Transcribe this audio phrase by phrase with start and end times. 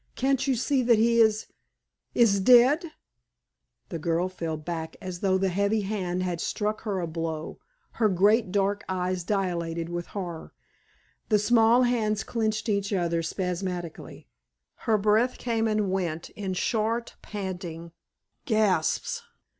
[0.15, 1.45] "Can't you see that he is
[2.15, 2.85] is dead?"
[3.89, 7.59] The girl fell back as though the heavy hand had struck her a blow;
[8.01, 10.55] her great dark eyes dilated with horror;
[11.29, 14.27] the small hands clinched each other spasmodically;
[14.89, 17.91] her breath came and went in short, panting;
[18.45, 19.21] gasps.